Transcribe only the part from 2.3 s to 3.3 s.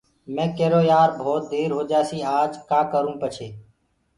آج ڪآ ڪرونٚ